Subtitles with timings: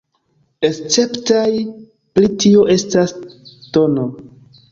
[0.67, 1.51] Esceptaj
[2.15, 3.15] pri tio estas
[3.77, 4.09] tn.